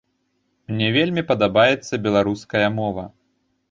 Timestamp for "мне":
0.71-0.87